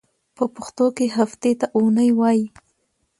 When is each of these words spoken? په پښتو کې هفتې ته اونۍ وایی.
په 0.35 0.43
پښتو 0.55 0.85
کې 0.97 1.05
هفتې 1.17 1.51
ته 1.59 1.65
اونۍ 1.77 2.09
وایی. 2.19 2.43